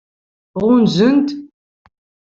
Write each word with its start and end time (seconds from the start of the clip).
Ɣunzan-t? 0.63 1.27